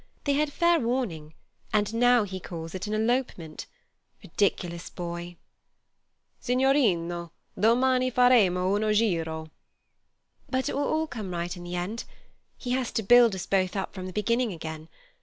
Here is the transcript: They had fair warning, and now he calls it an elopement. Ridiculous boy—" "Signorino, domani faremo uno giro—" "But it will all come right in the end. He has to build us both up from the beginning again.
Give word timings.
They 0.23 0.33
had 0.33 0.51
fair 0.51 0.79
warning, 0.79 1.35
and 1.71 1.93
now 1.93 2.23
he 2.23 2.39
calls 2.39 2.73
it 2.73 2.87
an 2.87 2.95
elopement. 2.95 3.67
Ridiculous 4.23 4.89
boy—" 4.89 5.37
"Signorino, 6.39 7.31
domani 7.55 8.09
faremo 8.09 8.75
uno 8.75 8.91
giro—" 8.93 9.51
"But 10.49 10.69
it 10.69 10.75
will 10.75 10.87
all 10.91 11.05
come 11.05 11.29
right 11.29 11.55
in 11.55 11.63
the 11.65 11.75
end. 11.75 12.05
He 12.57 12.71
has 12.71 12.91
to 12.93 13.03
build 13.03 13.35
us 13.35 13.45
both 13.45 13.75
up 13.75 13.93
from 13.93 14.07
the 14.07 14.11
beginning 14.11 14.51
again. 14.51 14.89